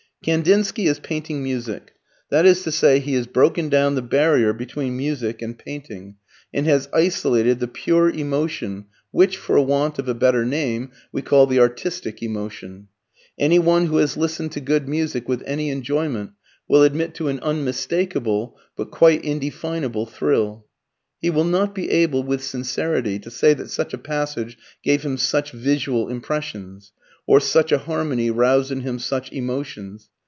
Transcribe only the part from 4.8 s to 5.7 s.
music and